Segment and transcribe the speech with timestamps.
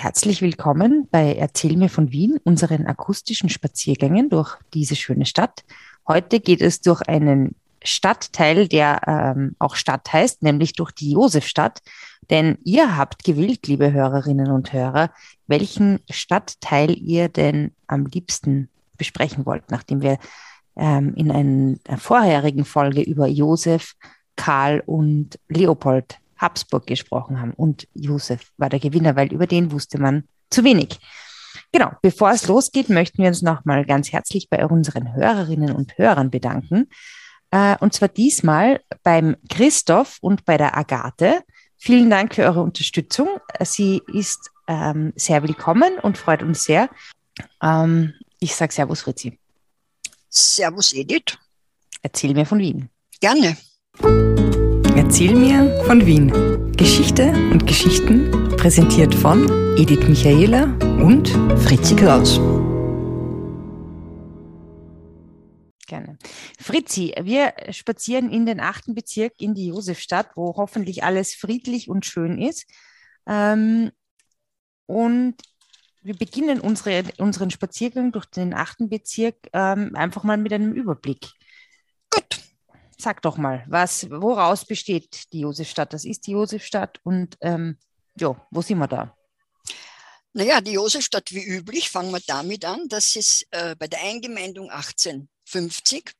[0.00, 5.64] Herzlich willkommen bei Erzähl mir von Wien, unseren akustischen Spaziergängen durch diese schöne Stadt.
[6.06, 11.80] Heute geht es durch einen Stadtteil, der ähm, auch Stadt heißt, nämlich durch die Josefstadt.
[12.30, 15.10] Denn ihr habt gewählt, liebe Hörerinnen und Hörer,
[15.48, 18.68] welchen Stadtteil ihr denn am liebsten
[18.98, 20.18] besprechen wollt, nachdem wir
[20.76, 23.94] ähm, in einer vorherigen Folge über Josef,
[24.36, 27.52] Karl und Leopold Habsburg gesprochen haben.
[27.52, 30.98] Und Josef war der Gewinner, weil über den wusste man zu wenig.
[31.72, 36.30] Genau, bevor es losgeht, möchten wir uns nochmal ganz herzlich bei unseren Hörerinnen und Hörern
[36.30, 36.88] bedanken.
[37.50, 41.42] Äh, und zwar diesmal beim Christoph und bei der Agathe.
[41.76, 43.28] Vielen Dank für eure Unterstützung.
[43.60, 46.88] Sie ist ähm, sehr willkommen und freut uns sehr.
[47.62, 49.38] Ähm, ich sage Servus, Fritzi.
[50.28, 51.38] Servus, Edith.
[52.02, 52.88] Erzähl mir von Wien.
[53.20, 53.56] Gerne.
[55.08, 56.30] Erzähl mir von Wien.
[56.76, 60.64] Geschichte und Geschichten präsentiert von Edith Michaela
[61.02, 61.30] und
[61.62, 62.36] Fritzi Kraus.
[65.86, 66.18] Gerne.
[66.60, 72.04] Fritzi, wir spazieren in den achten Bezirk in die Josefstadt, wo hoffentlich alles friedlich und
[72.04, 72.66] schön ist.
[73.26, 73.90] Ähm,
[74.84, 75.36] und
[76.02, 81.30] wir beginnen unsere, unseren Spaziergang durch den achten Bezirk ähm, einfach mal mit einem Überblick.
[82.10, 82.47] Gut.
[83.00, 85.92] Sag doch mal, was, woraus besteht die Josefstadt?
[85.92, 87.78] Das ist die Josefstadt und ähm,
[88.16, 89.16] ja, wo sind wir da?
[90.32, 94.70] Naja, die Josefstadt wie üblich, fangen wir damit an, dass es äh, bei der Eingemeindung
[94.70, 96.12] 1850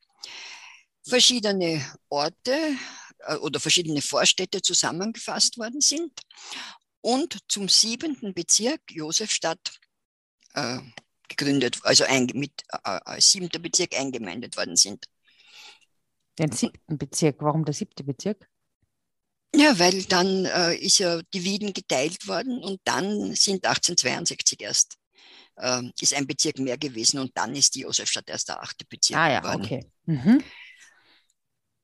[1.07, 2.57] verschiedene Orte
[3.27, 6.13] äh, oder verschiedene Vorstädte zusammengefasst worden sind
[7.01, 9.81] und zum siebenten Bezirk Josefstadt
[10.55, 10.79] äh,
[11.29, 15.07] gegründet, also ein, mit, äh, als siebenter Bezirk eingemeindet worden sind.
[16.39, 17.37] Den siebten Bezirk.
[17.41, 18.49] Warum der siebte Bezirk?
[19.55, 24.99] Ja, weil dann äh, ist ja die Wieden geteilt worden und dann sind 1862 erst
[25.57, 29.19] äh, ist ein Bezirk mehr gewesen und dann ist die Josefstadt erst der achte Bezirk
[29.19, 29.65] ah, ja, geworden.
[29.65, 29.87] Okay.
[30.05, 30.43] Mhm.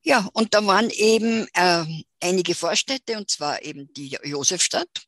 [0.03, 1.85] Ja, und da waren eben äh,
[2.21, 5.07] einige Vorstädte und zwar eben die Josefstadt,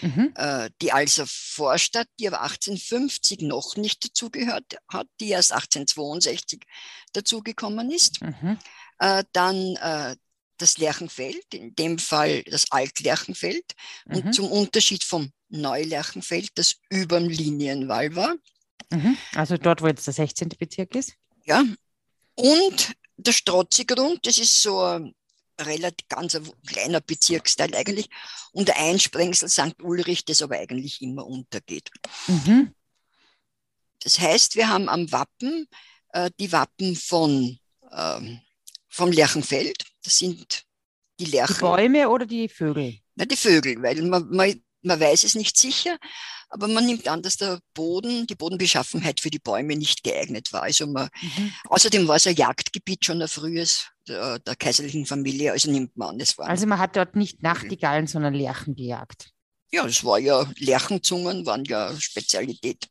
[0.00, 0.32] mhm.
[0.34, 6.62] äh, die Alser Vorstadt, die aber 1850 noch nicht dazugehört hat, die erst 1862
[7.12, 8.20] dazugekommen ist.
[8.22, 8.58] Mhm.
[8.98, 10.16] Äh, dann äh,
[10.58, 13.74] das Lerchenfeld, in dem Fall das Altlerchenfeld
[14.06, 14.16] mhm.
[14.16, 18.34] und zum Unterschied vom Neulerchenfeld, das über dem Linienwall war.
[18.90, 19.16] Mhm.
[19.34, 20.50] Also dort, wo jetzt der 16.
[20.58, 21.14] Bezirk ist?
[21.44, 21.64] Ja.
[22.34, 25.10] Und der Strotzigrund, das ist so
[25.60, 28.08] relativ ganz ein kleiner Bezirksteil eigentlich.
[28.52, 29.82] Und der Einsprengsel St.
[29.82, 31.90] Ulrich, das aber eigentlich immer untergeht.
[32.26, 32.74] Mhm.
[34.00, 35.68] Das heißt, wir haben am Wappen
[36.12, 37.58] äh, die Wappen von,
[37.92, 38.40] ähm,
[38.88, 39.84] vom Lerchenfeld.
[40.02, 40.64] Das sind
[41.18, 41.56] die Lerchen.
[41.56, 42.98] Die Bäume oder die Vögel?
[43.14, 45.98] Na, die Vögel, weil man, man, man weiß es nicht sicher,
[46.48, 50.62] aber man nimmt an, dass der Boden, die Bodenbeschaffenheit für die Bäume nicht geeignet war.
[50.62, 51.52] Also man, mhm.
[51.64, 56.10] Außerdem war es ein Jagdgebiet schon ein frühes der, der, kaiserlichen Familie, also nimmt man
[56.10, 56.48] an, es war.
[56.48, 59.30] Also man hat dort nicht Nachtigallen, sondern Lerchen gejagt.
[59.72, 62.88] Ja, es war ja, Lerchenzungen waren ja Spezialität.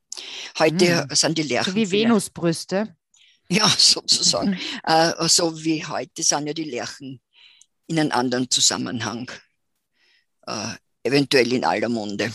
[0.60, 1.16] Heute mhm.
[1.16, 1.74] sind die Lerchen.
[1.74, 2.96] So wie Venusbrüste.
[3.48, 4.60] Ja, sozusagen.
[4.84, 7.22] Äh, so wie heute sind ja die Lerchen
[7.86, 9.30] in einem anderen Zusammenhang.
[10.48, 10.74] Äh,
[11.04, 12.34] eventuell in aller Munde.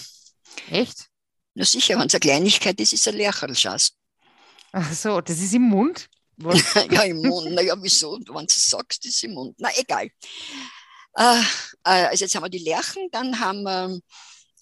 [0.70, 1.08] Echt?
[1.54, 3.92] Na sicher, wenn es eine Kleinigkeit ist, ist es ein Lercherlschaß.
[4.72, 6.08] Ach so, das ist im Mund?
[6.90, 7.52] ja, im Mund.
[7.52, 8.12] Naja, wieso?
[8.12, 9.54] Wenn du es sagst, ist es im Mund.
[9.58, 10.08] Na, egal.
[11.16, 11.40] Äh,
[11.84, 14.00] äh, also jetzt haben wir die Lerchen, dann haben wir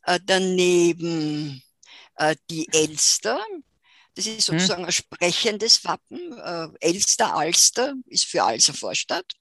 [0.04, 1.62] äh, daneben
[2.16, 3.40] äh, die Elster.
[4.14, 4.58] Das ist hm.
[4.58, 4.86] sozusagen hm.
[4.88, 6.32] ein sprechendes Wappen.
[6.32, 9.34] Äh, Elster, Alster ist für Alser Vorstadt.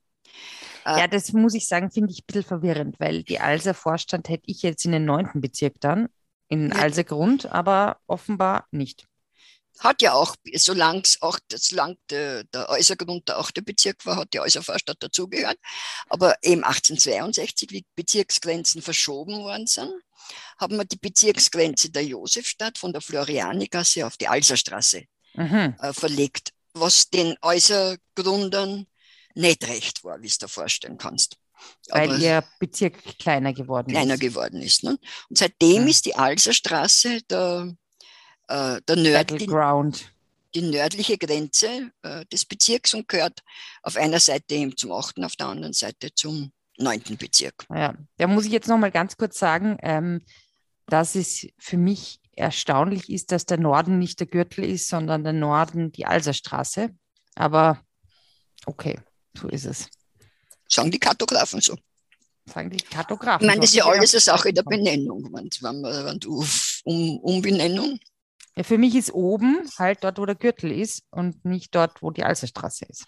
[0.85, 4.45] Ja, das muss ich sagen, finde ich ein bisschen verwirrend, weil die Alser Vorstand hätte
[4.45, 6.07] ich jetzt in den neunten Bezirk dann,
[6.47, 6.75] in ja.
[6.75, 9.05] Alser Grund, aber offenbar nicht.
[9.79, 14.39] Hat ja auch, solange auch solange der, der Äußergrund der achte Bezirk war, hat die
[14.39, 15.57] Äußervorstadt dazugehört.
[16.09, 19.91] Aber eben 1862, wie Bezirksgrenzen verschoben worden sind,
[20.59, 25.03] haben wir die Bezirksgrenze der Josefstadt von der Florianigasse auf die Alserstraße
[25.35, 25.75] mhm.
[25.79, 28.87] äh, verlegt, was den Äußergrundern
[29.35, 31.37] nicht recht war, wie du dir vorstellen kannst.
[31.89, 34.19] Weil Aber ihr Bezirk kleiner geworden kleiner ist.
[34.19, 34.83] Kleiner geworden ist.
[34.83, 34.97] Ne?
[35.29, 35.89] Und seitdem ja.
[35.89, 37.73] ist die Alserstraße der,
[38.47, 39.47] äh, der nördliche,
[40.55, 43.43] die nördliche Grenze äh, des Bezirks und gehört
[43.83, 47.17] auf einer Seite eben zum 8., auf der anderen Seite zum 9.
[47.17, 47.65] Bezirk.
[47.73, 50.21] Ja, da muss ich jetzt noch mal ganz kurz sagen, ähm,
[50.87, 55.33] dass es für mich erstaunlich ist, dass der Norden nicht der Gürtel ist, sondern der
[55.33, 56.91] Norden die Alserstraße.
[57.35, 57.81] Aber
[58.65, 58.99] okay.
[59.35, 59.89] So ist es.
[60.67, 61.75] Sagen die Kartografen so.
[62.45, 63.43] Sagen die Kartografen.
[63.43, 65.23] Ich meine, das ist ja alles eine Sache der Benennung.
[65.33, 66.45] Wenn, wenn, wenn du
[66.83, 67.99] um Umbenennung?
[68.57, 72.09] Ja, für mich ist oben halt dort, wo der Gürtel ist und nicht dort, wo
[72.09, 73.05] die Alserstraße ist.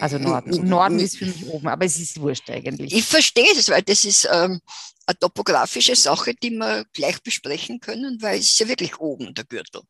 [0.00, 0.54] Also Norden.
[0.54, 2.94] Und Norden ist für mich oben, aber es ist wurscht eigentlich.
[2.94, 4.60] Ich verstehe das, weil das ist ähm,
[5.04, 9.44] eine topografische Sache, die wir gleich besprechen können, weil es ist ja wirklich oben der
[9.44, 9.82] Gürtel.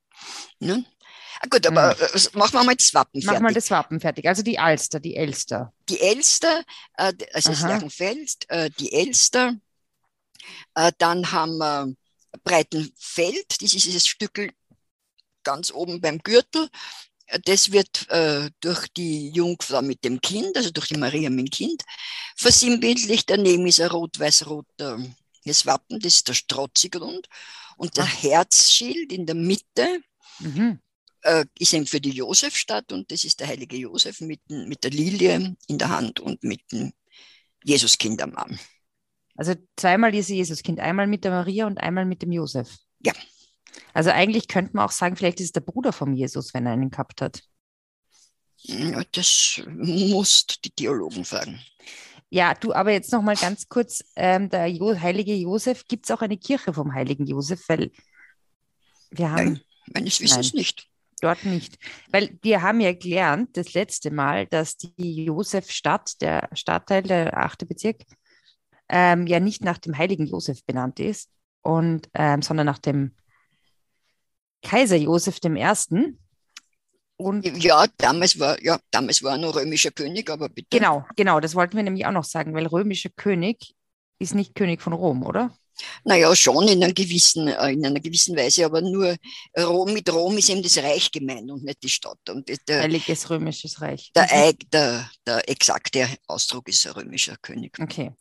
[0.59, 0.87] Ne?
[1.41, 2.21] Ah, gut, aber hm.
[2.35, 3.41] machen wir mal das Wappen fertig.
[3.41, 4.27] Machen wir das Wappen fertig.
[4.27, 5.73] Also die Alster, die Elster.
[5.89, 6.63] Die Elster,
[6.97, 7.59] äh, also Aha.
[7.59, 9.55] das Lerchenfeld, äh, die Elster.
[10.75, 11.95] Äh, dann haben wir
[12.37, 14.53] Breitenfeld, das ist dieses Stück
[15.43, 16.69] ganz oben beim Gürtel.
[17.45, 21.51] Das wird äh, durch die Jungfrau mit dem Kind, also durch die Maria mit dem
[21.51, 21.83] Kind,
[22.37, 23.29] versinnbildlicht.
[23.29, 25.01] Daneben ist ein rot-weiß-roter
[25.47, 27.29] das Wappen, das ist der Strotzigrund.
[27.77, 28.23] Und der Ach.
[28.23, 30.01] Herzschild in der Mitte
[30.41, 30.81] mhm.
[31.23, 34.91] äh, ist eben für die Josefstadt und das ist der heilige Josef mit, mit der
[34.91, 36.93] Lilie in der Hand und mit dem
[37.65, 38.59] Jesuskind am Arm.
[39.37, 42.77] Also zweimal ist Jesuskind, einmal mit der Maria und einmal mit dem Josef.
[43.01, 43.13] Ja.
[43.93, 46.73] Also eigentlich könnte man auch sagen, vielleicht ist es der Bruder vom Jesus, wenn er
[46.73, 47.43] einen gehabt hat.
[49.13, 51.61] Das musst die Theologen fragen.
[52.31, 56.11] Ja, du, aber jetzt noch mal ganz kurz, ähm, der jo heilige Josef, gibt es
[56.11, 57.69] auch eine Kirche vom heiligen Josef?
[57.69, 57.93] Weil
[59.11, 59.45] wir haben...
[59.45, 59.61] Nein,
[59.95, 60.89] meines Wissens nein, nicht.
[61.21, 61.79] Dort nicht.
[62.11, 67.65] Weil wir haben ja gelernt, das letzte Mal, dass die Josefstadt, der Stadtteil, der achte
[67.65, 68.03] Bezirk,
[68.89, 71.31] ähm, ja nicht nach dem heiligen Josef benannt ist,
[71.67, 73.13] und, ähm, sondern nach dem
[74.63, 76.17] Kaiser Josef I.
[77.19, 80.69] Und ja, damals war, ja, damals war er noch römischer König, aber bitte.
[80.71, 83.75] Genau, genau, das wollten wir nämlich auch noch sagen, weil römischer König
[84.19, 85.57] ist nicht König von Rom, oder?
[86.05, 89.17] Naja, schon in einer gewissen, äh, in einer gewissen Weise, aber nur
[89.59, 92.19] Rom, mit Rom ist eben das Reich gemeint und nicht die Stadt.
[92.31, 94.11] Und der, Heiliges römisches Reich.
[94.15, 94.59] Der, mhm.
[94.73, 97.79] der, der exakte Ausdruck ist ein römischer König.
[97.79, 98.13] Okay.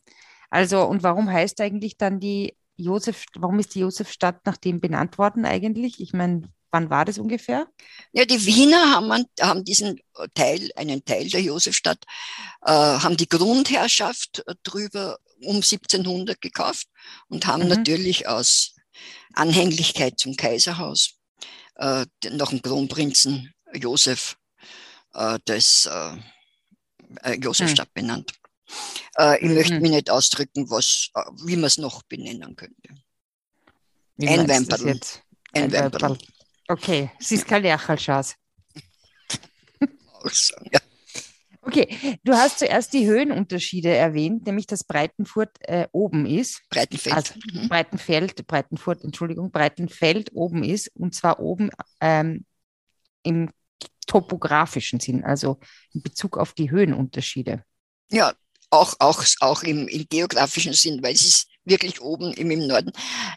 [0.50, 5.18] Also, und warum heißt eigentlich dann die Josef, warum ist die Josefstadt nach dem benannt
[5.18, 6.00] worden eigentlich?
[6.00, 7.68] Ich meine, wann war das ungefähr?
[8.12, 9.98] Ja, die Wiener haben, haben diesen
[10.34, 12.04] Teil, einen Teil der Josefstadt,
[12.62, 16.88] äh, haben die Grundherrschaft drüber um 1700 gekauft
[17.28, 17.68] und haben mhm.
[17.68, 18.74] natürlich aus
[19.34, 21.14] Anhänglichkeit zum Kaiserhaus
[21.76, 24.36] äh, noch einen Kronprinzen Josef
[25.14, 26.16] äh, des äh,
[27.22, 28.00] äh Josefstadt mhm.
[28.00, 28.32] benannt.
[29.18, 29.54] Äh, ich mhm.
[29.54, 32.94] möchte mich nicht ausdrücken, was, äh, wie man es noch benennen könnte.
[34.16, 35.00] Wie ein Wemperl.
[35.52, 36.18] Ein Wemperl.
[36.68, 38.34] Okay, es ist kein Lerchalschas.
[40.72, 40.80] ja.
[41.66, 46.62] Okay, du hast zuerst die Höhenunterschiede erwähnt, nämlich dass Breitenfurt äh, oben ist.
[46.70, 47.16] Breitenfeld.
[47.16, 47.68] Also mhm.
[47.68, 51.70] Breitenfeld, Breitenfurt, Entschuldigung, Breitenfeld oben ist und zwar oben
[52.00, 52.44] ähm,
[53.24, 53.50] im
[54.06, 55.58] topografischen Sinn, also
[55.92, 57.64] in Bezug auf die Höhenunterschiede.
[58.12, 58.32] Ja,
[58.70, 62.92] auch, auch, auch im, im geografischen Sinn, weil es ist wirklich oben im, im Norden.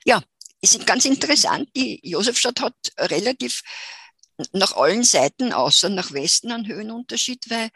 [0.06, 0.22] Ja,
[0.62, 1.70] ist ganz interessant.
[1.76, 3.62] Die Josefstadt hat relativ
[4.54, 7.70] nach allen Seiten, außer nach Westen, einen Höhenunterschied, weil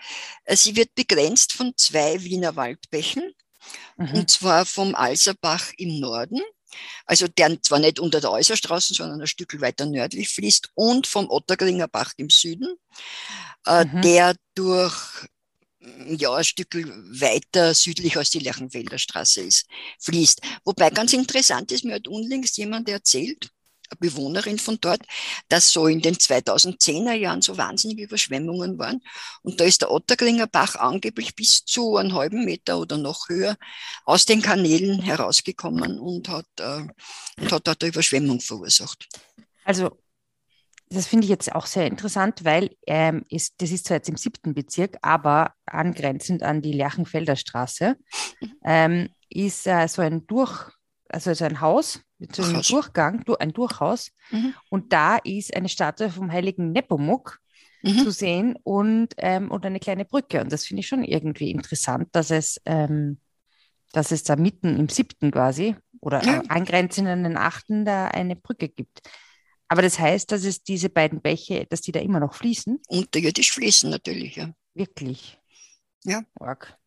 [0.46, 3.34] äh, sie wird begrenzt von zwei Wiener Waldbächen,
[3.98, 4.14] mhm.
[4.14, 6.42] und zwar vom Alserbach im Norden,
[7.06, 11.30] also der zwar nicht unter der Äußerstraße, sondern ein Stück weiter nördlich fließt, und vom
[11.30, 12.76] Ottergringer Bach im Süden,
[13.68, 14.02] äh, mhm.
[14.02, 15.28] der durch
[16.08, 19.68] ja, ein Stück weiter südlich als die Lerchenfelder Straße ist,
[20.00, 20.42] fließt.
[20.66, 23.50] Wobei ganz interessant ist, mir hat unlängst jemand erzählt,
[23.90, 25.02] eine Bewohnerin von dort,
[25.50, 29.02] dass so in den 2010er Jahren so wahnsinnige Überschwemmungen waren.
[29.42, 33.58] Und da ist der Otterklinger Bach angeblich bis zu einem halben Meter oder noch höher
[34.06, 36.88] aus den Kanälen herausgekommen und hat, äh,
[37.42, 39.08] und hat dort eine Überschwemmung verursacht.
[39.64, 39.98] Also
[40.94, 44.18] das finde ich jetzt auch sehr interessant, weil ähm, ist, das ist zwar jetzt im
[44.18, 47.96] siebten Bezirk, aber angrenzend an die Lerchenfelder Straße,
[48.64, 50.72] ähm, ist äh, so ein Durch,
[51.10, 52.62] also so ein Haus mit so einem.
[52.62, 54.12] Durchgang, ein Durchhaus.
[54.32, 54.54] Mhm.
[54.70, 57.40] Und da ist eine Statue vom heiligen Nepomuk
[57.82, 57.98] mhm.
[58.00, 60.42] zu sehen und, ähm, und eine kleine Brücke.
[60.42, 63.20] Und das finde ich schon irgendwie interessant, dass es, ähm,
[63.92, 66.42] dass es da mitten im siebten quasi oder ja.
[66.48, 69.02] angrenzend an den achten da eine Brücke gibt.
[69.74, 72.80] Aber das heißt, dass es diese beiden Bäche, dass die da immer noch fließen?
[72.90, 74.54] Unterirdisch fließen natürlich, ja.
[74.76, 75.40] Wirklich?
[76.04, 76.22] Ja.
[76.40, 76.78] Org.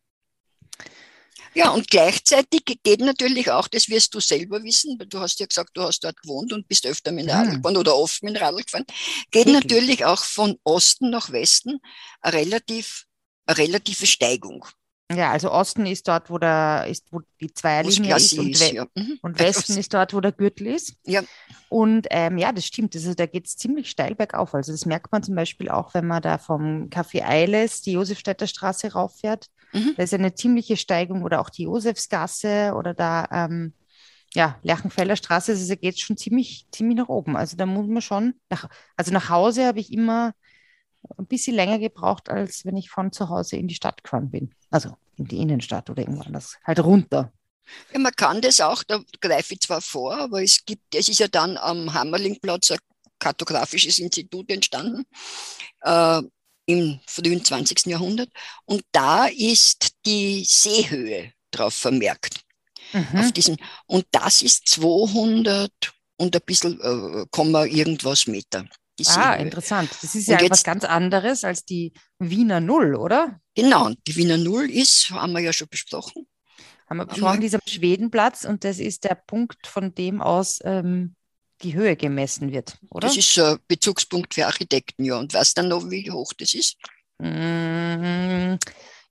[1.53, 5.47] Ja, und gleichzeitig geht natürlich auch, das wirst du selber wissen, weil du hast ja
[5.47, 8.37] gesagt, du hast dort gewohnt und bist öfter mit dem Radl gefahren oder oft mit
[8.37, 8.85] dem Radl gefahren,
[9.31, 9.63] geht Wirklich?
[9.63, 11.79] natürlich auch von Osten nach Westen
[12.21, 13.03] eine, relativ,
[13.47, 14.65] eine relative Steigung.
[15.09, 18.85] Ja, also Osten ist dort, wo, der, ist, wo die Zweierlinie ist, und, ist, ja.
[18.93, 19.17] mhm.
[19.21, 20.95] und Westen ist dort, wo der Gürtel ist.
[21.05, 21.23] Ja.
[21.69, 22.93] Und ähm, ja, das stimmt.
[22.93, 24.53] Also, da geht es ziemlich steil bergauf.
[24.53, 28.47] Also das merkt man zum Beispiel auch, wenn man da vom Café Eiles die Josefstädter
[28.47, 29.47] Straße rauffährt.
[29.71, 29.93] Mhm.
[29.95, 33.73] Da ist eine ziemliche Steigung oder auch die Josefsgasse oder da, ähm,
[34.33, 37.37] ja, Lerchenfelder Straße, also geht schon ziemlich, ziemlich nach oben.
[37.37, 40.33] Also da muss man schon, nach, also nach Hause habe ich immer
[41.17, 44.53] ein bisschen länger gebraucht, als wenn ich von zu Hause in die Stadt gefahren bin.
[44.69, 47.31] Also in die Innenstadt oder irgendwo anders, halt runter.
[47.91, 51.19] Ja, man kann das auch, da greife ich zwar vor, aber es gibt, es ist
[51.19, 52.79] ja dann am Hammerlingplatz ein
[53.19, 55.05] kartografisches Institut entstanden
[55.81, 56.21] äh,
[56.65, 57.87] im frühen 20.
[57.87, 58.29] Jahrhundert
[58.65, 62.41] und da ist die Seehöhe drauf vermerkt.
[62.93, 63.19] Mhm.
[63.19, 65.71] Auf diesen, und das ist 200
[66.17, 68.65] und ein bisschen, äh, Komma irgendwas Meter.
[69.05, 69.89] Ah, interessant.
[70.01, 73.39] Das ist ja etwas ganz anderes als die Wiener Null, oder?
[73.55, 76.27] Genau, die Wiener Null ist, haben wir ja schon besprochen.
[76.89, 81.15] Haben wir besprochen, dieser Schwedenplatz und das ist der Punkt, von dem aus ähm,
[81.61, 83.07] die Höhe gemessen wird, oder?
[83.07, 85.17] Das ist ein Bezugspunkt für Architekten, ja.
[85.17, 86.77] Und weißt dann noch, wie hoch das ist?
[87.19, 88.55] Mm,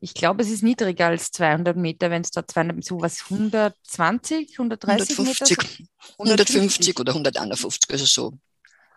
[0.01, 4.53] ich glaube, es ist niedriger als 200 Meter, wenn es da 200, so was 120,
[4.53, 5.83] 130 150, Meter?
[6.19, 8.39] 150 oder 151, also so.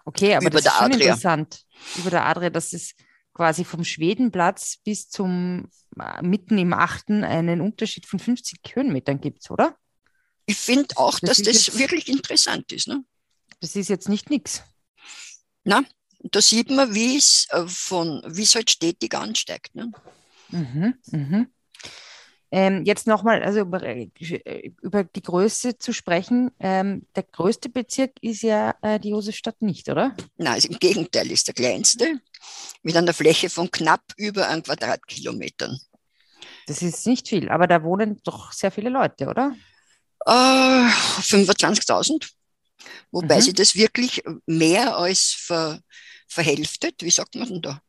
[0.10, 1.06] Okay, aber über das ist schon Adria.
[1.06, 1.66] interessant.
[1.98, 2.96] Über der Adria, dass es
[3.32, 9.52] quasi vom Schwedenplatz bis zum äh, mitten im Achten einen Unterschied von 50 Höhenmetern gibt,
[9.52, 9.78] oder?
[10.48, 12.88] Ich finde auch, das dass das jetzt, wirklich interessant ist.
[12.88, 13.04] Ne?
[13.60, 14.64] Das ist jetzt nicht nichts.
[15.64, 15.84] Na,
[16.24, 19.76] da sieht man, wie es äh, von wie es halt stetig ansteigt.
[19.76, 19.92] Ne?
[20.50, 21.54] Mhm, mhm.
[22.52, 24.10] Ähm, jetzt nochmal, also über, äh,
[24.82, 26.52] über, die Größe zu sprechen.
[26.60, 30.16] Ähm, der größte Bezirk ist ja äh, die Josefstadt nicht, oder?
[30.38, 32.20] Nein, also im Gegenteil, ist der kleinste
[32.82, 35.80] mit einer Fläche von knapp über einem Quadratkilometern.
[36.66, 39.56] Das ist nicht viel, aber da wohnen doch sehr viele Leute, oder?
[40.26, 42.30] Äh, 25.000.
[43.12, 43.42] Wobei mhm.
[43.42, 45.82] sie das wirklich mehr als ver,
[46.28, 47.82] verhälftet, wie sagt man denn da?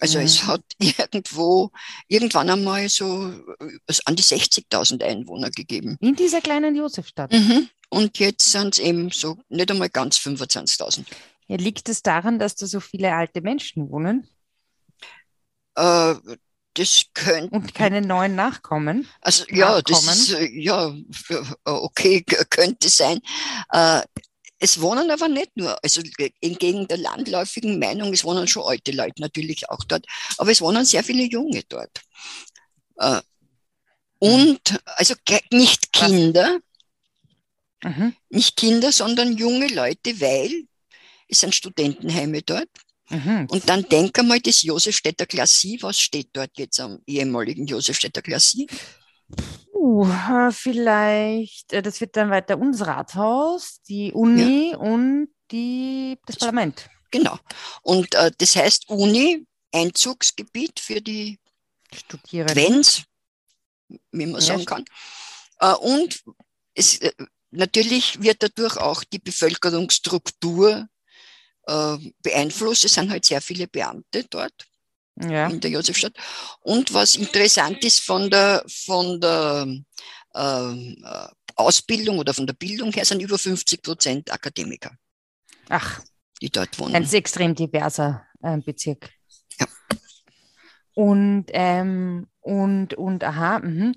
[0.00, 0.24] Also mhm.
[0.24, 1.70] es hat irgendwo,
[2.08, 5.96] irgendwann einmal so äh, an die 60.000 Einwohner gegeben.
[6.00, 7.32] In dieser kleinen Josefstadt.
[7.32, 7.68] Mhm.
[7.90, 11.04] Und jetzt sind es eben so nicht einmal ganz 25.000.
[11.48, 14.28] Ja, liegt es daran, dass da so viele alte Menschen wohnen?
[15.74, 16.14] Äh,
[16.74, 17.54] das könnte.
[17.54, 19.08] Und keine neuen Nachkommen?
[19.20, 20.06] Also ja, Nachkommen.
[20.06, 20.94] das ist, äh, ja,
[21.64, 23.20] okay, könnte sein.
[23.72, 24.02] Äh,
[24.60, 26.02] es wohnen aber nicht nur, also
[26.40, 30.84] entgegen der landläufigen Meinung, es wohnen schon alte Leute natürlich auch dort, aber es wohnen
[30.84, 32.02] sehr viele Junge dort.
[32.98, 33.20] Äh,
[34.18, 35.14] und also
[35.50, 36.60] nicht Kinder,
[37.82, 38.14] mhm.
[38.28, 40.66] nicht Kinder, sondern junge Leute, weil
[41.26, 42.68] es sind Studentenheime dort.
[43.08, 43.46] Mhm.
[43.50, 48.68] Und dann denk einmal das Josefstädter Klassie, was steht dort jetzt am ehemaligen Josefstädter Klassie?
[49.82, 54.76] Uh, vielleicht, äh, das wird dann weiter unser Rathaus, die Uni ja.
[54.76, 56.90] und die, das Parlament.
[57.10, 57.38] Genau.
[57.80, 61.38] Und äh, das heißt Uni, Einzugsgebiet für die
[61.94, 62.56] Studierenden.
[62.56, 63.04] Wenn's,
[63.88, 64.48] wie man ja.
[64.48, 64.84] sagen kann.
[65.60, 66.24] Äh, und
[66.74, 67.12] es, äh,
[67.50, 70.88] natürlich wird dadurch auch die Bevölkerungsstruktur
[71.66, 72.84] äh, beeinflusst.
[72.84, 74.66] Es sind halt sehr viele Beamte dort
[75.16, 75.48] ja.
[75.48, 76.14] in der Josefstadt.
[76.60, 79.66] Und was interessant ist von der, von der
[80.34, 84.92] ähm, äh, Ausbildung oder von der Bildung her, sind über 50 Prozent Akademiker.
[85.68, 86.00] Ach,
[86.40, 86.94] die dort wohnen.
[86.94, 89.10] Ein extrem diverser äh, Bezirk.
[89.58, 89.66] Ja.
[90.94, 93.92] Und, ähm, und, und, aha, mh.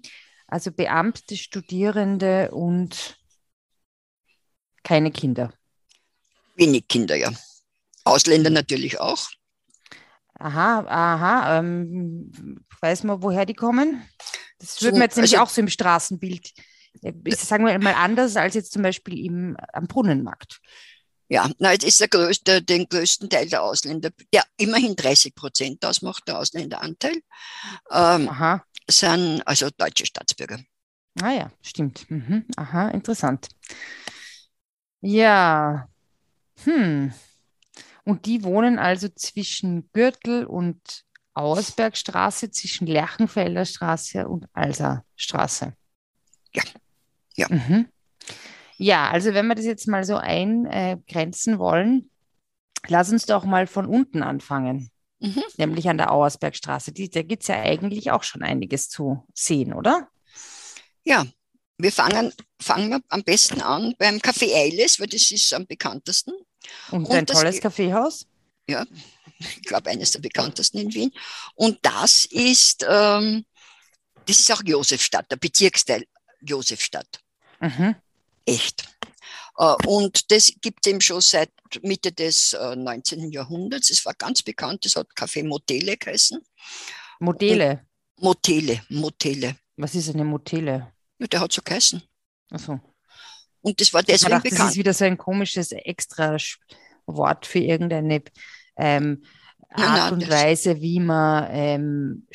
[0.47, 3.17] also Beamte, Studierende und
[4.83, 5.53] keine Kinder.
[6.55, 7.31] Wenig Kinder, ja.
[8.03, 9.29] Ausländer natürlich auch.
[10.43, 11.59] Aha, aha.
[11.59, 12.29] Ähm,
[12.81, 14.03] weiß man, woher die kommen?
[14.59, 16.51] Das wird so, mir jetzt nämlich also, auch so im Straßenbild,
[17.23, 20.59] ist, sagen wir mal, anders als jetzt zum Beispiel im, am Brunnenmarkt.
[21.29, 25.85] Ja, na, es ist der größte, den größten Teil der Ausländer, der immerhin 30 Prozent
[25.85, 27.21] ausmacht, der Ausländeranteil,
[27.89, 28.65] ähm, aha.
[28.89, 30.59] sind also deutsche Staatsbürger.
[31.21, 32.05] Ah ja, stimmt.
[32.11, 32.45] Mhm.
[32.57, 33.47] Aha, interessant.
[34.99, 35.87] Ja,
[36.65, 37.13] hm.
[38.05, 45.73] Und die wohnen also zwischen Gürtel und Auersbergstraße, zwischen Lerchenfelder Straße und Alser Straße.
[46.53, 46.63] Ja.
[47.35, 47.47] Ja.
[47.49, 47.87] Mhm.
[48.77, 52.09] Ja, also wenn wir das jetzt mal so eingrenzen wollen,
[52.87, 55.43] lass uns doch mal von unten anfangen, mhm.
[55.57, 56.91] nämlich an der Auersbergstraße.
[56.91, 60.09] Die, da gibt es ja eigentlich auch schon einiges zu sehen, oder?
[61.03, 61.25] Ja,
[61.77, 66.33] wir fangen, fangen wir am besten an beim Café Eiles, weil das ist am bekanntesten.
[66.91, 68.27] Und, und ein tolles Kaffeehaus?
[68.69, 68.85] Ja,
[69.39, 71.11] ich glaube, eines der bekanntesten in Wien.
[71.55, 73.45] Und das ist, ähm,
[74.25, 76.05] das ist auch Josefstadt, der Bezirksteil
[76.41, 77.21] Josefstadt.
[77.59, 77.95] Mhm.
[78.45, 78.85] Echt.
[79.57, 81.51] Äh, und das gibt es eben schon seit
[81.81, 83.31] Mitte des äh, 19.
[83.31, 83.89] Jahrhunderts.
[83.89, 86.39] Es war ganz bekannt, es hat Café Motele geheißen.
[87.19, 87.85] Modele?
[88.17, 89.55] Und Motele, Motele.
[89.77, 90.93] Was ist eine Motele?
[91.19, 92.01] Ja, der hat so geheißen.
[92.51, 92.79] Ach so.
[93.63, 94.59] Und das war deswegen dachte, bekannt.
[94.61, 96.37] Das ist wieder so ein komisches extra
[97.05, 98.21] Wort für irgendeine
[98.77, 99.23] ähm,
[99.69, 102.27] Art nein, nein, und Weise, wie man ähm,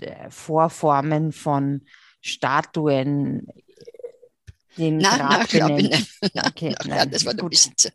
[0.00, 1.82] äh, Vorformen von
[2.20, 3.46] Statuen
[4.76, 6.10] den nein, nein, glaube ich nicht.
[6.34, 7.90] Nein, okay, nein, nein, das war der Besitzer.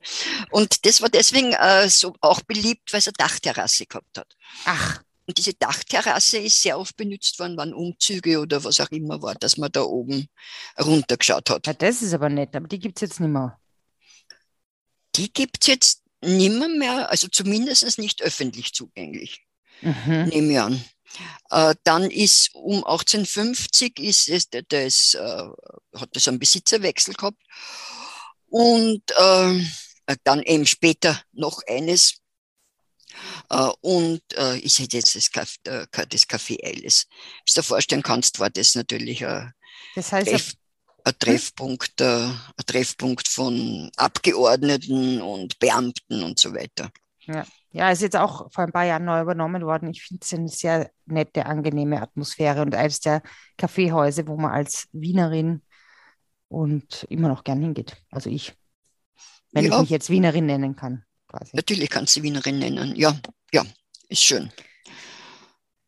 [0.52, 4.36] Und das war deswegen äh, so auch beliebt, weil es eine Dachterrasse gehabt hat.
[4.66, 5.02] Ach.
[5.28, 9.36] Und diese Dachterrasse ist sehr oft benutzt worden, wann Umzüge oder was auch immer war,
[9.36, 10.28] dass man da oben
[10.80, 11.68] runtergeschaut hat.
[11.68, 13.60] Ja, das ist aber nett, aber die gibt es jetzt nicht mehr.
[15.16, 19.46] Die gibt es jetzt nimmer mehr, also zumindest nicht öffentlich zugänglich.
[19.82, 20.26] Mhm.
[20.26, 20.86] Nehme ich an.
[21.50, 25.44] Äh, dann ist um 1850 ist es, das, äh,
[26.00, 27.42] hat das einen Besitzerwechsel gehabt.
[28.48, 29.64] Und äh,
[30.24, 32.22] dann eben später noch eines.
[33.50, 37.08] Äh, und äh, ich hätte jetzt das, Café, äh, das Café Alice.
[37.46, 39.54] Wie du dir vorstellen kannst, war das natürlich ein,
[39.96, 40.54] das heißt, Treff,
[41.04, 46.90] ein, Treffpunkt, ein Treffpunkt von Abgeordneten und Beamten und so weiter.
[47.22, 47.46] Ja.
[47.76, 49.90] Ja, ist jetzt auch vor ein paar Jahren neu übernommen worden.
[49.90, 53.22] Ich finde es eine sehr nette, angenehme Atmosphäre und eines der
[53.58, 55.62] Kaffeehäuser, wo man als Wienerin
[56.48, 57.98] und immer noch gern hingeht.
[58.12, 58.54] Also ich,
[59.52, 59.74] wenn ja.
[59.74, 61.04] ich mich jetzt Wienerin nennen kann.
[61.36, 61.52] Quasi.
[61.54, 62.96] Natürlich kannst du Wienerin nennen.
[62.96, 63.14] Ja,
[63.52, 63.64] ja,
[64.08, 64.52] ist schön.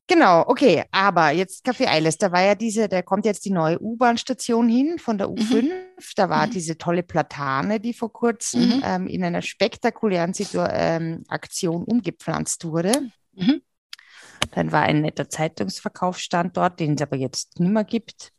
[0.10, 3.80] Genau, okay, aber jetzt Café Eiles, da war ja diese, da kommt jetzt die neue
[3.80, 5.64] U-Bahn-Station hin von der U5.
[5.64, 5.72] Mhm.
[6.16, 6.52] Da war mhm.
[6.52, 8.82] diese tolle Platane, die vor kurzem mhm.
[8.86, 13.10] ähm, in einer spektakulären Situ ähm, Aktion umgepflanzt wurde.
[13.34, 13.62] Mhm.
[14.52, 18.32] Dann war ein netter Zeitungsverkaufsstandort, den es aber jetzt nicht mehr gibt.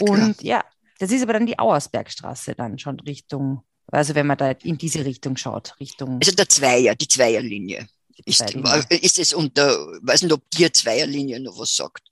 [0.00, 0.64] Und ja,
[0.98, 5.04] das ist aber dann die Auersbergstraße dann schon Richtung, also wenn man da in diese
[5.04, 6.18] Richtung schaut, Richtung.
[6.20, 7.88] Also der Zweier, die Zweierlinie
[8.24, 8.54] ist,
[8.90, 12.02] ist es unter, weiß nicht, ob dir Zweierlinie noch was sagt.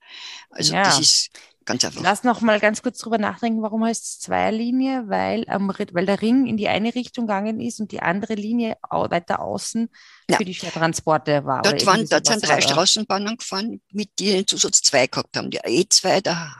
[0.51, 0.85] Also ja.
[0.85, 1.31] das ist
[1.65, 2.03] ganz einfach.
[2.03, 5.05] Lass noch mal ganz kurz drüber nachdenken, warum heißt es Zweierlinie?
[5.09, 8.77] Weil, am, weil der Ring in die eine Richtung gegangen ist und die andere Linie
[8.91, 9.89] weiter außen
[10.29, 10.37] ja.
[10.37, 11.63] für die Schwertransporte war.
[11.63, 15.51] Dort, waren, dort sind drei Straßenbahnen gefahren, mit die den Zusatz 2 gehabt haben.
[15.51, 16.55] Der E2, der,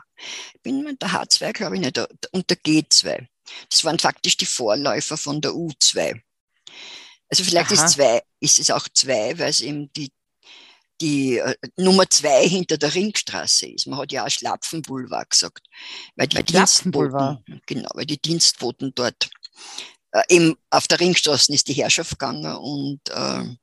[0.63, 1.99] bin mit der H2, glaube ich nicht,
[2.33, 3.27] und der G2.
[3.71, 6.21] Das waren faktisch die Vorläufer von der U2.
[7.29, 10.13] Also vielleicht ist, zwei, ist es auch zwei, weil es eben die,
[11.01, 13.87] die äh, Nummer zwei hinter der Ringstraße ist.
[13.87, 15.67] Man hat ja auch Schlapfenboulevard gesagt.
[16.15, 19.31] Weil die Dienstboten, genau, weil die Dienstboten dort
[20.13, 23.57] äh, eben auf der Ringstraße ist die Herrschaft gegangen und äh,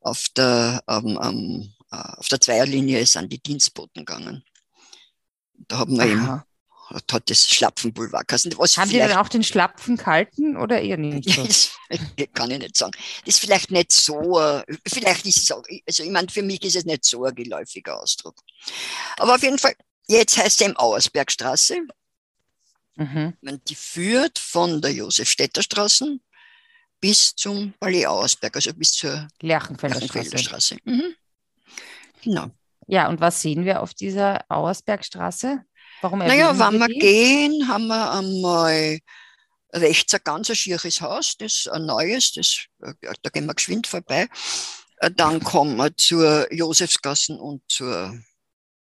[0.00, 4.44] auf der, ähm, ähm, auf der Zweierlinie sind die Dienstboten gegangen.
[5.68, 6.10] Da haben wir Aha.
[6.10, 6.42] eben
[7.26, 8.52] das Schlapfenboulevard geheißen.
[8.56, 11.30] Was Haben die dann auch den Schlapfen gehalten oder eher nicht?
[11.30, 11.44] So?
[11.88, 12.92] das kann ich nicht sagen.
[13.24, 16.62] Das ist vielleicht nicht so, äh, vielleicht ist es auch, also ich meine, für mich
[16.64, 18.36] ist es nicht so ein geläufiger Ausdruck.
[19.18, 19.74] Aber auf jeden Fall,
[20.08, 21.80] jetzt heißt es eben Auersbergstraße.
[22.96, 23.34] Mhm.
[23.68, 26.18] Die führt von der Josefstädter Straße
[27.00, 30.74] bis zum Palais Auersberg, also bis zur Lerchenfelder, Lerchenfelder Straße.
[30.74, 30.76] Straße.
[30.84, 31.14] Mhm.
[32.22, 32.50] Genau.
[32.86, 35.64] Ja, und was sehen wir auf dieser Auersbergstraße?
[36.00, 36.98] Warum naja, wenn wir die?
[36.98, 38.98] gehen, haben wir einmal
[39.72, 44.28] rechts ein ganz schieres Haus, das ein neues, das, da gehen wir geschwind vorbei.
[44.98, 48.18] Äh, dann kommen wir zur Josefsgassen und zur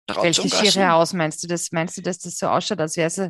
[0.09, 1.73] Welches schiere Haus meinst du das?
[1.73, 3.21] Meinst du, dass das so ausschaut, als wäre es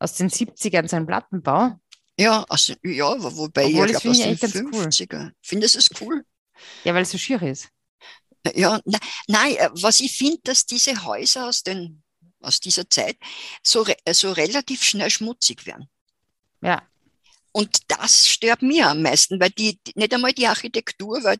[0.00, 1.78] aus den 70ern so ein Plattenbau?
[2.18, 5.26] Ja, also, ja wobei Obwohl, ich glaube aus den 50er.
[5.26, 5.32] Cool.
[5.42, 6.24] Findest du es cool?
[6.84, 7.68] Ja, weil es so schier ist.
[8.54, 12.03] Ja, na, nein, äh, was ich finde, dass diese Häuser aus den
[12.44, 13.16] aus dieser Zeit
[13.62, 15.88] so, so relativ schnell schmutzig werden.
[16.60, 16.82] Ja.
[17.52, 21.38] Und das stört mir am meisten, weil die, nicht einmal die Architektur, weil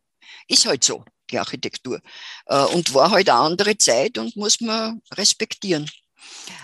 [0.48, 2.00] ist halt so, die Architektur.
[2.46, 5.90] Äh, und war halt eine andere Zeit und muss man respektieren.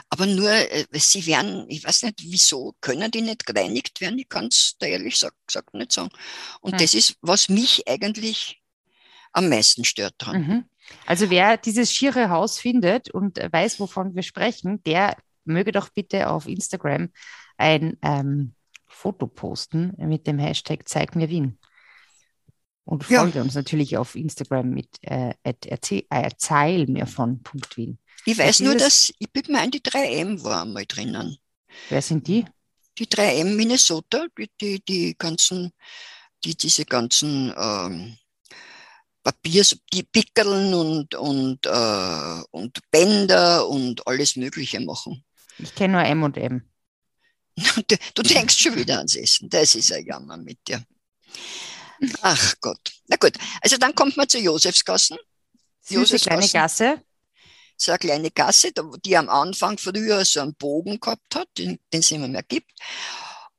[0.09, 4.19] Aber nur, äh, sie werden, ich weiß nicht, wieso können die nicht gereinigt werden?
[4.19, 6.11] Ich kann es da ehrlich gesagt nicht sagen.
[6.61, 6.79] Und hm.
[6.79, 8.63] das ist, was mich eigentlich
[9.33, 10.43] am meisten stört dran.
[10.43, 10.65] Mhm.
[11.07, 16.29] Also wer dieses schiere Haus findet und weiß, wovon wir sprechen, der möge doch bitte
[16.29, 17.11] auf Instagram
[17.57, 18.55] ein ähm,
[18.87, 21.59] Foto posten mit dem Hashtag Zeig mir Wien.
[22.85, 23.43] Und folge ja.
[23.43, 27.41] uns natürlich auf Instagram mit äh, erzähl, äh, erzähl mir von
[27.77, 27.99] Wien.
[28.25, 31.39] Ich weiß nur, dass ich bin mal die 3M war mal drinnen.
[31.89, 32.45] Wer sind die?
[32.99, 35.73] Die 3M Minnesota, die, die, die ganzen,
[36.45, 38.17] die diese ganzen ähm,
[39.23, 45.25] Papier, die Pickeln und, und, äh, und Bänder und alles Mögliche machen.
[45.59, 46.63] Ich kenne nur M und M.
[47.87, 49.49] Du, du denkst schon wieder ans Essen.
[49.51, 50.83] Das ist ein Jammer mit dir.
[52.23, 52.93] Ach Gott.
[53.09, 55.19] Na gut, also dann kommt man zu Josefsgassen.
[55.83, 57.03] Süße kleine Gasse.
[57.77, 58.73] So eine kleine Gasse,
[59.05, 62.71] die am Anfang früher so einen Bogen gehabt hat, den, den es immer mehr gibt.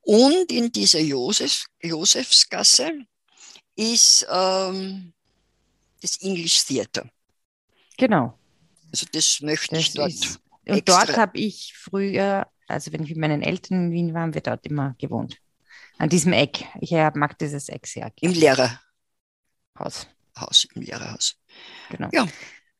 [0.02, 3.06] Und in dieser Josef, Josefsgasse
[3.76, 5.13] ist ähm,
[6.01, 7.09] das English Theater.
[7.97, 8.37] Genau.
[8.91, 10.09] Also das möchte das ich dort.
[10.09, 14.21] Ist, und dort habe ich früher, also wenn ich mit meinen Eltern in Wien war,
[14.21, 15.37] haben wir dort immer gewohnt.
[15.97, 16.65] An diesem Eck.
[16.79, 18.11] Ich mag dieses Eck sehr.
[18.21, 20.07] Im Lehrerhaus.
[20.37, 21.35] Haus, im Lehrerhaus.
[21.89, 22.09] Genau.
[22.11, 22.25] Ja,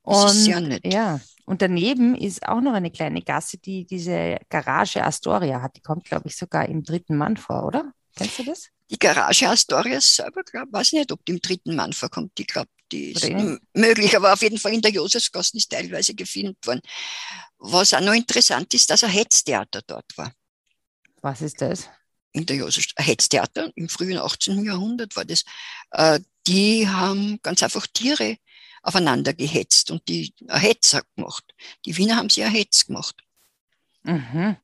[0.04, 0.82] das und, ist sehr nett.
[0.86, 5.76] Ja, und daneben ist auch noch eine kleine Gasse, die diese Garage Astoria hat.
[5.76, 7.94] Die kommt, glaube ich, sogar im dritten Mann vor, oder?
[8.16, 8.70] Kennst du das?
[8.92, 12.38] Die Garage Astoria selber, glaube weiß ich nicht, ob die im dritten Mann vorkommt.
[12.38, 13.30] Ich glaube, die ist
[13.74, 16.82] möglich, aber auf jeden Fall in der Josefsgasse ist teilweise gefilmt worden.
[17.58, 20.34] Was auch noch interessant ist, dass ein Hetztheater dort war.
[21.22, 21.90] Was ist das?
[22.34, 24.66] In der Josef Hetztheater im frühen 18.
[24.66, 25.44] Jahrhundert war das.
[25.92, 28.38] Äh, die haben ganz einfach Tiere
[28.82, 31.46] aufeinander gehetzt und die Hetzer gemacht.
[31.86, 33.16] Die Wiener haben sie Hetz gemacht.
[34.04, 34.58] Mhm.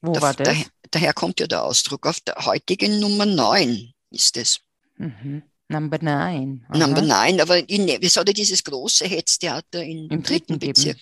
[0.00, 0.46] Wo da, war das?
[0.46, 2.06] Daher, daher, kommt ja der Ausdruck.
[2.06, 4.60] Auf der heutigen Nummer 9 ist es.
[4.96, 5.42] Mhm.
[5.70, 6.66] Number 9.
[6.72, 10.98] Number 9, aber in, es hat ja dieses große Hetztheater in im dritten Bezirk,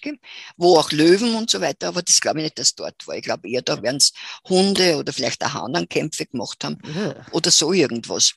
[0.56, 3.16] wo auch Löwen und so weiter, aber das glaube ich nicht, dass dort war.
[3.16, 4.12] Ich glaube eher, da werden es
[4.48, 7.14] Hunde oder vielleicht auch Hahnenkämpfe gemacht haben ja.
[7.30, 8.34] oder so irgendwas.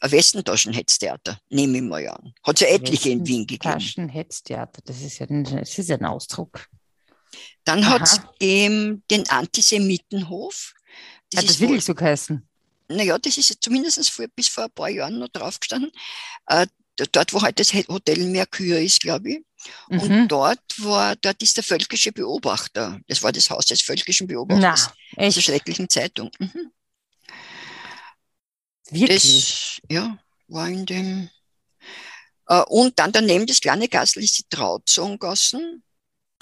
[0.00, 2.34] Westentaschen-Hetztheater, nehme ich mal an.
[2.42, 3.72] Hat es ja etliche in Wien gegeben.
[3.72, 6.68] Taschen-Hetztheater, das ist ja ein, das ist ein Ausdruck.
[7.64, 10.74] Dann hat es den Antisemitenhof.
[11.30, 12.46] Das hat das wirklich so geheißen?
[12.88, 15.92] Naja, das ist zumindest vor, bis vor ein paar Jahren noch draufgestanden.
[16.46, 16.66] Äh,
[17.12, 19.44] dort, wo heute das Hotel Mercure ist, glaube ich.
[19.88, 20.28] Und mhm.
[20.28, 23.00] dort war, dort ist der völkische Beobachter.
[23.06, 24.90] Das war das Haus des völkischen Beobachters.
[25.16, 25.36] Na, echt?
[25.36, 26.30] Dieser schrecklichen Zeitung.
[26.38, 26.72] Mhm.
[28.90, 29.80] Wirklich?
[29.82, 31.30] Das, ja, war in dem.
[32.46, 35.82] Äh, und dann daneben das kleine Gassel ist die Trauzongassen.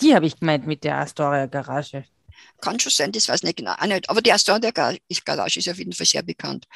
[0.01, 2.05] Die habe ich gemeint mit der Astoria Garage.
[2.61, 3.75] Kann schon sein, das weiß ich nicht genau.
[3.87, 4.09] nicht.
[4.09, 6.67] Aber die Astoria Garage ist auf jeden Fall sehr bekannt.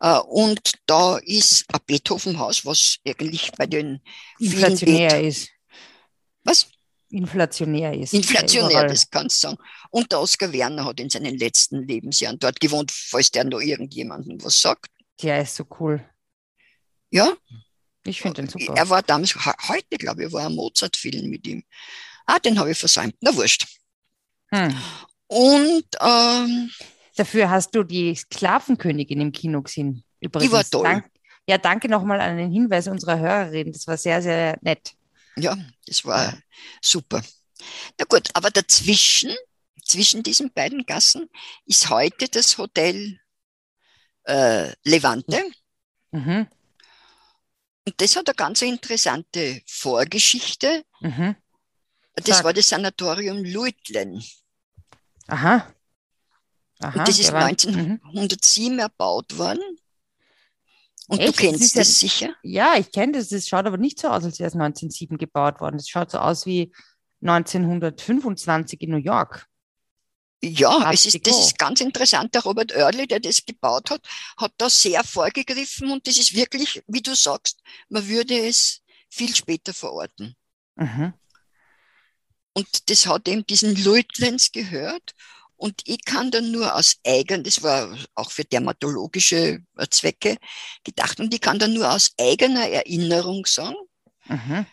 [0.00, 4.00] Äh, und da ist ein Beethovenhaus, was eigentlich bei den
[4.38, 5.48] inflationär ist.
[6.44, 6.66] Was?
[7.10, 8.14] Inflationär ist.
[8.14, 9.58] Inflationär, das kannst du sagen.
[9.90, 14.42] Und der Oskar Werner hat in seinen letzten Lebensjahren dort gewohnt, falls der noch irgendjemandem
[14.42, 14.90] was sagt.
[15.20, 16.04] Der ist so cool.
[17.10, 17.32] Ja?
[18.04, 18.74] Ich finde den super.
[18.74, 19.36] Er war damals,
[19.68, 21.62] heute glaube ich, war ein Mozart-Film mit ihm.
[22.26, 23.14] Ah, den habe ich versäumt.
[23.20, 23.66] Na wurscht.
[24.50, 24.76] Hm.
[25.26, 26.70] Und ähm,
[27.16, 30.04] dafür hast du die Sklavenkönigin im Kino gesehen.
[30.20, 30.50] Übrigens.
[30.50, 30.84] Die war toll.
[30.84, 31.10] Dank,
[31.48, 33.72] ja, danke nochmal an den Hinweis unserer Hörerin.
[33.72, 34.94] Das war sehr, sehr nett.
[35.36, 35.56] Ja,
[35.86, 36.34] das war
[36.80, 37.22] super.
[37.98, 39.34] Na gut, aber dazwischen,
[39.84, 41.28] zwischen diesen beiden Gassen,
[41.64, 43.18] ist heute das Hotel
[44.24, 45.42] äh, Levante.
[46.10, 46.46] Mhm.
[47.84, 50.84] Und das hat eine ganz interessante Vorgeschichte.
[51.00, 51.36] Mhm.
[52.14, 54.22] Das war das Sanatorium Luitlen.
[55.28, 55.72] Aha.
[56.80, 56.98] Aha.
[56.98, 58.78] Und das ist war, 1907 mhm.
[58.78, 59.62] erbaut worden.
[61.08, 61.28] Und Echt?
[61.28, 62.34] du kennst das, das ja, sicher?
[62.42, 63.28] Ja, ich kenne das.
[63.28, 65.76] Das schaut aber nicht so aus, als wäre es 1907 gebaut worden.
[65.76, 66.72] Es schaut so aus wie
[67.22, 69.46] 1925 in New York.
[70.44, 72.34] Ja, es ist, das ist ganz interessant.
[72.34, 74.04] Der Robert Early, der das gebaut hat,
[74.36, 79.34] hat da sehr vorgegriffen und das ist wirklich, wie du sagst, man würde es viel
[79.36, 80.34] später verorten.
[80.74, 81.14] Mhm.
[82.54, 85.14] Und das hat eben diesen Leutlenz gehört
[85.56, 90.36] und ich kann dann nur aus eigen, das war auch für dermatologische Zwecke
[90.84, 93.76] gedacht, und ich kann dann nur aus eigener Erinnerung sagen,
[94.26, 94.66] mhm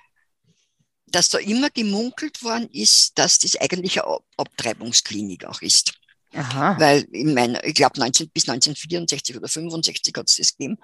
[1.12, 5.94] dass da immer gemunkelt worden ist, dass das eigentlich eine Abtreibungsklinik auch ist.
[6.34, 6.80] Aha.
[6.80, 8.00] Weil in meiner, ich glaube
[8.34, 10.78] bis 1964 oder 65 hat es das gegeben.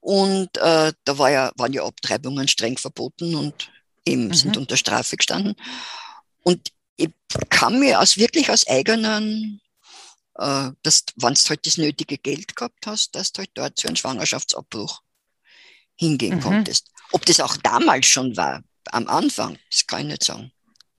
[0.00, 3.70] Und äh, da war ja, waren ja Abtreibungen streng verboten und
[4.04, 4.34] eben mhm.
[4.34, 5.54] sind unter Strafe gestanden.
[6.42, 7.10] Und ich
[7.48, 9.60] kann mir aus wirklich aus eigenen,
[10.34, 13.88] äh, dass, wenn du halt das nötige Geld gehabt hast, dass du halt dort zu
[13.88, 15.00] einem Schwangerschaftsabbruch
[15.96, 16.40] hingehen mhm.
[16.40, 16.90] konntest.
[17.12, 20.52] Ob das auch damals schon war, am Anfang, das kann ich nicht sagen.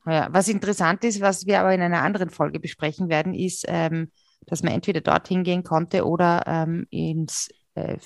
[0.05, 4.11] Ja, was interessant ist, was wir aber in einer anderen Folge besprechen werden, ist, ähm,
[4.45, 7.97] dass man entweder dorthin gehen konnte oder ähm, ins äh,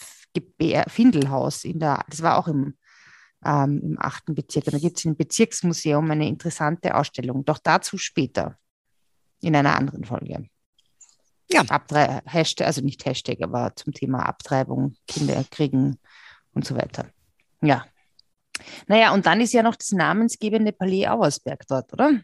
[0.87, 1.63] Findelhaus.
[1.63, 2.77] In der, das war auch im,
[3.45, 4.67] ähm, im achten Bezirk.
[4.67, 7.45] Und da gibt es im Bezirksmuseum eine interessante Ausstellung.
[7.45, 8.57] Doch dazu später
[9.41, 10.47] in einer anderen Folge.
[11.49, 11.61] Ja.
[11.69, 15.97] Abtre Hashtag, also nicht Hashtag, aber zum Thema Abtreibung, Kinder kriegen
[16.53, 17.09] und so weiter.
[17.61, 17.85] Ja,
[18.87, 22.21] naja, und dann ist ja noch das namensgebende Palais Auersberg dort, oder?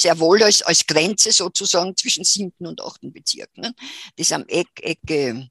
[0.00, 3.56] Sehr wohl als, als Grenze sozusagen zwischen siebten und achten Bezirk.
[3.56, 3.74] Ne?
[4.16, 5.48] Das ist am Eck, Ecke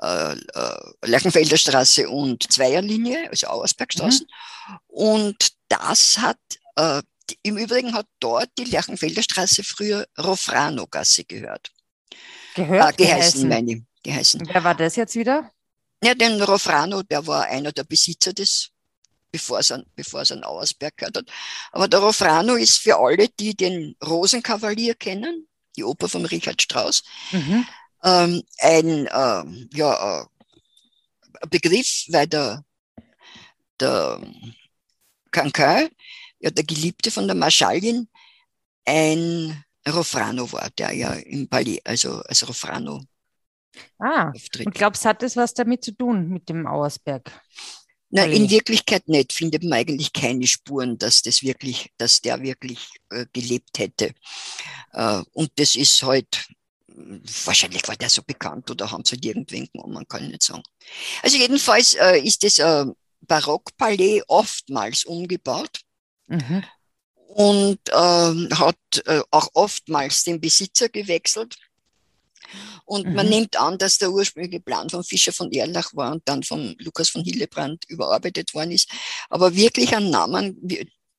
[0.00, 4.26] äh, äh, Lerchenfelder Straße und Zweierlinie, also Auersbergstraßen.
[4.26, 4.78] Mhm.
[4.88, 6.38] Und das hat,
[6.76, 7.02] äh,
[7.42, 11.70] im Übrigen hat dort die Lerchenfelder Straße früher Rofrano-Gasse gehört.
[12.54, 13.00] Gehört?
[13.00, 13.82] Äh, geheißen, meine ich.
[14.02, 14.48] Geheißen.
[14.52, 15.50] Wer war das jetzt wieder?
[16.02, 18.70] Ja, den Rofrano, der war einer der Besitzer des,
[19.32, 21.30] bevor es an, bevor es an Auersberg gehört hat.
[21.72, 27.02] Aber der Rofrano ist für alle, die den Rosenkavalier kennen, die Oper von Richard Strauss,
[27.32, 27.66] mhm.
[28.04, 30.26] ähm, ein ähm, ja, äh,
[31.48, 32.64] Begriff, weil der,
[33.80, 34.20] der
[35.30, 35.88] Cancan,
[36.38, 38.08] ja, der Geliebte von der Marschallin,
[38.84, 43.00] ein Rofrano war, der ja im Ballet, also als Rofrano
[43.98, 44.66] Ah, auftritt.
[44.66, 47.30] und glaubst, hat das was damit zu tun, mit dem Auersberg?
[48.14, 52.90] Na, in Wirklichkeit nicht, findet man eigentlich keine Spuren, dass das wirklich, dass der wirklich
[53.08, 54.12] äh, gelebt hätte.
[54.92, 56.46] Äh, und das ist halt,
[57.46, 60.62] wahrscheinlich war der so bekannt oder haben sie halt irgendwen genommen, man kann nicht sagen.
[61.22, 62.84] Also jedenfalls äh, ist das äh,
[63.22, 65.80] Barockpalais oftmals umgebaut.
[66.26, 66.64] Mhm.
[67.28, 71.56] Und ähm, hat äh, auch oftmals den Besitzer gewechselt.
[72.84, 73.14] Und mhm.
[73.14, 76.74] man nimmt an, dass der ursprüngliche Plan von Fischer von Erlach war und dann von
[76.78, 78.88] Lukas von Hillebrand überarbeitet worden ist.
[79.30, 80.60] Aber wirklich an Namen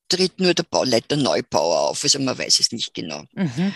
[0.09, 2.03] tritt nur der Bauleiter Neubauer auf.
[2.03, 3.23] Also man weiß es nicht genau.
[3.33, 3.73] Mhm.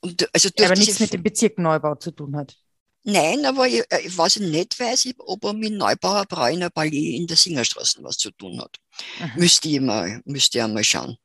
[0.00, 2.56] Und also aber nichts mit dem Bezirk Neubau zu tun hat.
[3.04, 7.36] Nein, aber ich, äh, ich nicht weiß, ob er mit Neubauer Bräuner Ballet in der
[7.36, 8.76] Singerstraße was zu tun hat.
[9.18, 9.40] Mhm.
[9.40, 11.16] Müsste ich mal, müsste ich mal schauen.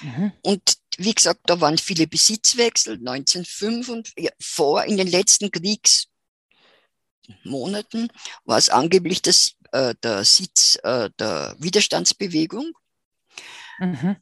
[0.00, 0.32] Mhm.
[0.42, 8.08] Und wie gesagt, da waren viele Besitzwechsel, 1905 und ja, vor, in den letzten Kriegsmonaten
[8.44, 12.72] war es angeblich das, äh, der Sitz äh, der Widerstandsbewegung.
[13.78, 14.16] Mhm.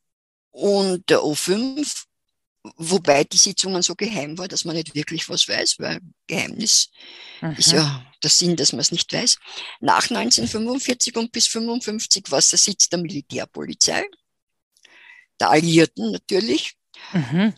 [0.53, 2.07] Und der O5
[2.77, 6.91] wobei die Sitzungen so geheim war, dass man nicht wirklich was weiß, weil Geheimnis
[7.41, 7.53] mhm.
[7.53, 9.39] ist ja der Sinn, dass man es nicht weiß.
[9.81, 14.05] Nach 1945 und bis 1955 war es der Sitz der Militärpolizei
[15.41, 16.77] der Alliierten natürlich.
[17.13, 17.55] Mhm.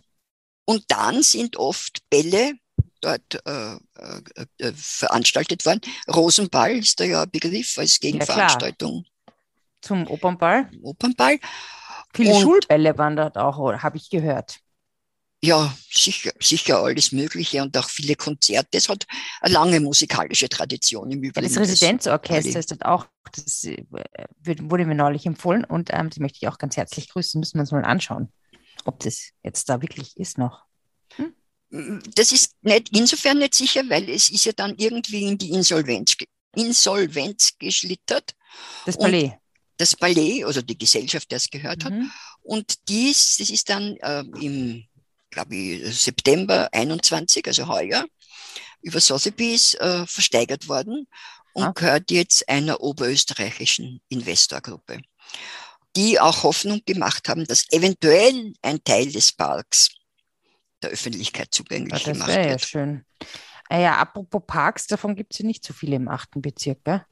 [0.65, 2.55] Und dann sind oft Bälle
[3.01, 5.81] dort äh, äh, äh, veranstaltet worden.
[6.09, 9.05] Rosenball ist da ja ein Begriff als Gegenveranstaltung.
[9.05, 9.35] Ja,
[9.81, 10.71] Zum Opernball?
[10.83, 11.39] Opernball.
[12.15, 14.61] Viele Und, Schulbälle waren dort auch, habe ich gehört.
[15.45, 18.79] Ja, sicher, sicher alles Mögliche und auch viele Konzerte.
[18.79, 19.07] Es hat
[19.41, 21.49] eine lange musikalische Tradition im Übrigen.
[21.49, 23.85] Das Residenzorchester ist dort auch, das äh,
[24.61, 27.41] wurde mir neulich empfohlen und ähm, die möchte ich auch ganz herzlich grüßen.
[27.41, 28.33] Müssen wir uns mal anschauen,
[28.85, 30.63] ob das jetzt da wirklich ist noch.
[31.17, 31.35] Hm?
[32.15, 36.15] Das ist nicht insofern nicht sicher, weil es ist ja dann irgendwie in die Insolvenz,
[36.55, 38.37] Insolvenz geschlittert.
[38.87, 39.33] Das Ballet.
[39.77, 42.05] das Ballet, also die Gesellschaft, der es gehört mhm.
[42.05, 42.13] hat.
[42.43, 44.87] Und dies, das ist dann äh, im
[45.33, 48.05] glaube ich, September 21, also heuer,
[48.83, 51.09] über Sotheby's äh, versteigert worden
[51.55, 51.73] und ah.
[51.73, 55.01] gehört jetzt einer oberösterreichischen Investorgruppe,
[55.97, 59.91] die auch Hoffnung gemacht haben, dass eventuell ein Teil des Parks
[60.83, 62.47] der Öffentlichkeit zugänglich ja, das gemacht wird.
[62.47, 63.05] Ja, schön.
[63.69, 67.05] Ah ja, apropos Parks, davon gibt es ja nicht so viele im achten Bezirk, gell?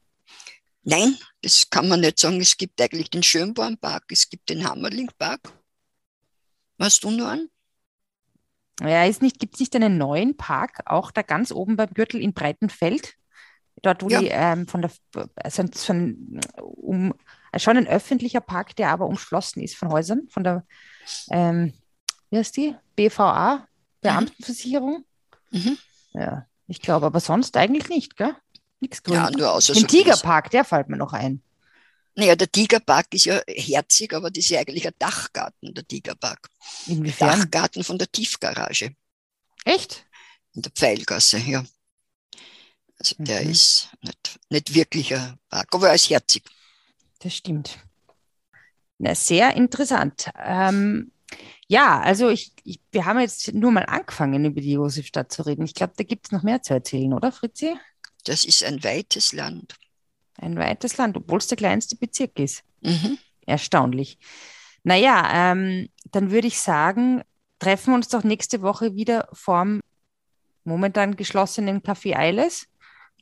[0.83, 2.41] Nein, das kann man nicht sagen.
[2.41, 5.53] Es gibt eigentlich den Schönbornpark, es gibt den Hammerlingpark.
[6.77, 7.49] Was du nur an?
[8.81, 12.21] Ja, ist nicht, gibt es nicht einen neuen Park, auch da ganz oben beim Gürtel
[12.21, 13.15] in Breitenfeld?
[13.81, 14.19] Dort, wo ja.
[14.19, 14.91] die ähm, von der,
[15.35, 17.13] also von, um,
[17.57, 20.65] schon ein öffentlicher Park, der aber umschlossen ist von Häusern, von der,
[21.31, 21.73] ähm,
[22.29, 22.75] wie heißt die?
[22.95, 23.67] BVA,
[24.01, 25.05] Beamtenversicherung.
[25.51, 25.77] Mhm.
[26.13, 28.35] Ja, ich glaube, aber sonst eigentlich nicht, gell?
[28.79, 29.31] Nichts Grünes.
[29.31, 31.41] Ja, nur außer Den so Tigerpark, der fällt mir noch ein.
[32.21, 36.49] Naja, der Tigerpark ist ja herzig, aber das ist ja eigentlich ein Dachgarten, der Tigerpark.
[36.85, 37.39] Inwiefern?
[37.39, 38.95] Dachgarten von der Tiefgarage.
[39.65, 40.05] Echt?
[40.53, 41.65] In der Pfeilgasse, ja.
[42.99, 43.25] Also mhm.
[43.25, 46.43] der ist nicht, nicht wirklich ein Park, aber er ist herzig.
[47.17, 47.79] Das stimmt.
[48.99, 50.29] Na, sehr interessant.
[50.37, 51.11] Ähm,
[51.67, 55.65] ja, also ich, ich, wir haben jetzt nur mal angefangen, über die Josefstadt zu reden.
[55.65, 57.75] Ich glaube, da gibt es noch mehr zu erzählen, oder Fritzi?
[58.25, 59.73] Das ist ein weites Land.
[60.37, 62.63] Ein weites Land, obwohl es der kleinste Bezirk ist.
[62.81, 63.17] Mhm.
[63.45, 64.17] Erstaunlich.
[64.83, 67.21] Naja, ähm, dann würde ich sagen,
[67.59, 69.81] treffen wir uns doch nächste Woche wieder vorm
[70.63, 72.67] momentan geschlossenen Café Eiles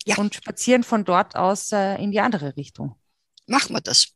[0.05, 0.17] ja.
[0.17, 2.95] und spazieren von dort aus äh, in die andere Richtung.
[3.47, 4.13] Machen wir das.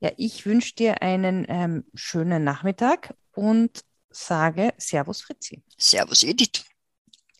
[0.00, 5.62] Ja, ich wünsche dir einen ähm, schönen Nachmittag und sage Servus Fritzi.
[5.78, 6.64] Servus Edith.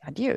[0.00, 0.36] Adieu.